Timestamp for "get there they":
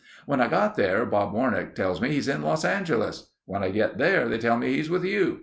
3.69-4.39